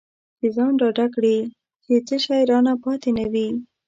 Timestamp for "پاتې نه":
2.83-3.25